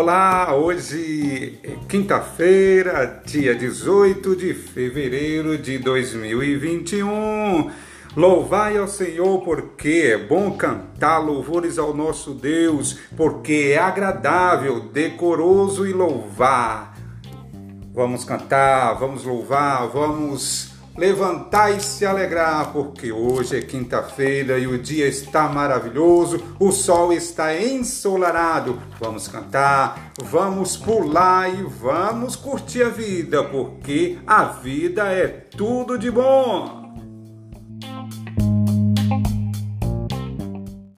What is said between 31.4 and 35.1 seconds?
e vamos curtir a vida, porque a vida